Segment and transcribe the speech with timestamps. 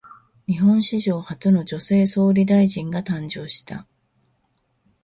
[0.47, 3.85] 日本史上初の女性総理大臣が誕生した。